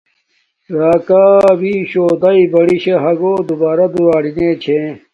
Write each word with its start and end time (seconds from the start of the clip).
راکا 0.75 1.25
بیشو 1.59 2.05
داݵ 2.21 2.41
برشاہ 2.51 3.01
ہاگی 3.03 3.33
دوبارا 3.47 3.85
دولارینے 3.93 4.49
چھے 4.63 4.79